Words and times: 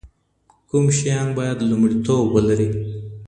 کوم 0.69 0.85
شيان 0.97 1.27
بايد 1.37 1.59
لومړیتوب 1.69 2.25
ولري؟ 2.31 2.69